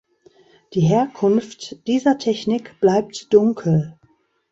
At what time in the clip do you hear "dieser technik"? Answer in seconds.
1.87-2.79